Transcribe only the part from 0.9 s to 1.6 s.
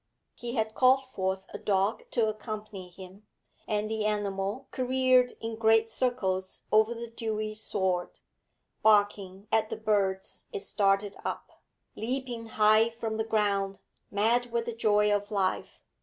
forth a